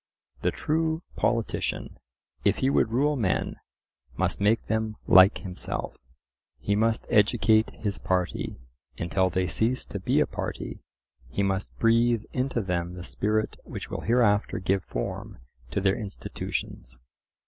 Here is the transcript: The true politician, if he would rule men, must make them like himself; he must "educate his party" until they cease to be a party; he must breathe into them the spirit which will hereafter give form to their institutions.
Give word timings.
The 0.41 0.49
true 0.49 1.03
politician, 1.15 1.99
if 2.43 2.57
he 2.57 2.71
would 2.71 2.89
rule 2.91 3.15
men, 3.15 3.57
must 4.17 4.41
make 4.41 4.65
them 4.65 4.95
like 5.05 5.37
himself; 5.37 5.95
he 6.59 6.75
must 6.75 7.05
"educate 7.11 7.69
his 7.69 7.99
party" 7.99 8.57
until 8.97 9.29
they 9.29 9.45
cease 9.45 9.85
to 9.85 9.99
be 9.99 10.19
a 10.19 10.25
party; 10.25 10.79
he 11.29 11.43
must 11.43 11.69
breathe 11.77 12.23
into 12.33 12.61
them 12.61 12.95
the 12.95 13.03
spirit 13.03 13.57
which 13.63 13.91
will 13.91 14.01
hereafter 14.01 14.57
give 14.57 14.83
form 14.85 15.37
to 15.69 15.79
their 15.79 15.95
institutions. 15.99 16.97